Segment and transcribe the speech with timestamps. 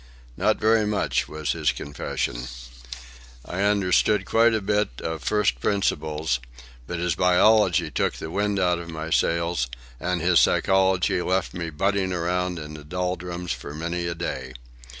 [0.35, 2.47] "Not very much," was his confession.
[3.45, 6.39] "I understood quite a good deal of First Principles,
[6.87, 9.67] but his Biology took the wind out of my sails,
[9.99, 14.53] and his Psychology left me butting around in the doldrums for many a day.